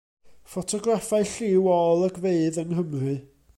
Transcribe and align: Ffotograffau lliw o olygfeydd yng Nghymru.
Ffotograffau 0.53 1.27
lliw 1.33 1.69
o 1.73 1.77
olygfeydd 1.91 2.61
yng 2.65 2.69
Nghymru. 2.75 3.15